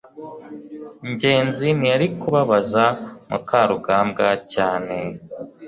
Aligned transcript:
ngenzi 1.11 1.67
ntiyari 1.77 2.07
kubabaza 2.19 2.85
mukarugambwa 3.29 4.27
cyane 4.53 4.97